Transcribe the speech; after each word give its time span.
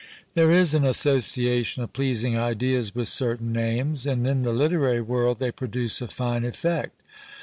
There 0.33 0.49
is 0.49 0.73
an 0.73 0.83
association 0.83 1.83
of 1.83 1.93
pleasing 1.93 2.35
ideas 2.35 2.95
with 2.95 3.07
certain 3.07 3.53
names, 3.53 4.07
and 4.07 4.25
in 4.25 4.41
the 4.41 4.51
literary 4.51 5.01
world 5.03 5.37
they 5.37 5.51
produce 5.51 6.01
a 6.01 6.07
fine 6.07 6.43
effect. 6.43 6.99